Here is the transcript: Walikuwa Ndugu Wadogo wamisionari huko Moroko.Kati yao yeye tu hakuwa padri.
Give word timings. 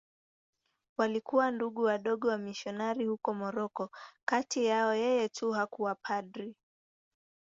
Walikuwa 0.97 1.51
Ndugu 1.51 1.81
Wadogo 1.83 2.27
wamisionari 2.27 3.05
huko 3.05 3.33
Moroko.Kati 3.33 4.65
yao 4.65 4.93
yeye 4.95 5.29
tu 5.29 5.51
hakuwa 5.51 5.95
padri. 5.95 6.55